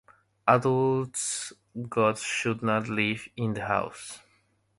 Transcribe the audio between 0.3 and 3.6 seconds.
Adult goats should not live in